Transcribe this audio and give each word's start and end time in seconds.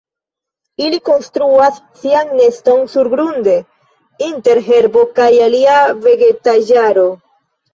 Ili 0.83 0.99
konstruas 1.09 1.77
sian 2.05 2.31
neston 2.39 2.81
surgrunde 2.95 3.55
inter 4.29 4.63
herbo 4.71 5.05
kaj 5.21 5.31
alia 5.51 5.77
vegetaĵaro. 6.09 7.07